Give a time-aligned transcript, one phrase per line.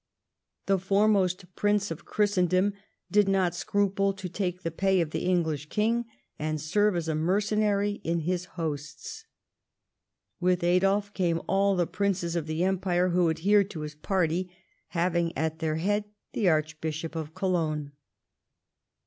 [0.65, 2.73] The foremost prince of Christendom
[3.11, 6.05] did not scruple to take the pay of the English king
[6.39, 9.25] and serve as a mercenary in his hosts.
[10.39, 14.49] With Adolf came all the princes of the Empire who adhered to his party,
[14.87, 17.91] having at their head the Archbishop of Cologne.